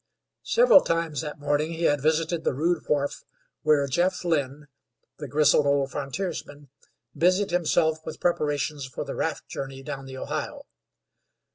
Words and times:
Several 0.41 0.81
times 0.81 1.21
that 1.21 1.39
morning 1.39 1.73
he 1.73 1.83
had 1.83 2.01
visited 2.01 2.43
the 2.43 2.55
rude 2.55 2.81
wharf 2.89 3.23
where 3.61 3.85
Jeff 3.85 4.25
Lynn, 4.25 4.65
the 5.19 5.27
grizzled 5.27 5.67
old 5.67 5.91
frontiersman, 5.91 6.69
busied 7.15 7.51
himself 7.51 8.03
with 8.03 8.19
preparations 8.19 8.83
for 8.87 9.03
the 9.03 9.13
raft 9.13 9.47
journey 9.47 9.83
down 9.83 10.05
the 10.07 10.17
Ohio. 10.17 10.65